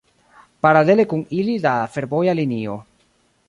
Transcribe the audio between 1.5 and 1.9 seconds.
la